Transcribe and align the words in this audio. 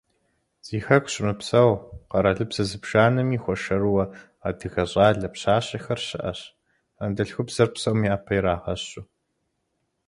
Зи 0.65 0.77
Хэку 0.85 1.11
щымыпсэу, 1.13 1.71
къэралыбзэ 2.09 2.63
зыбжанэми 2.69 3.41
хуэшэрыуэ 3.43 4.05
адыгэ 4.47 4.83
щӀалэ, 4.91 5.27
пщащэхэр 5.33 5.99
щыӀэщ, 6.07 6.39
анэдэлъхубзэр 7.01 7.69
псом 7.73 7.99
япэ 8.15 8.33
ирагъэщу. 8.37 9.03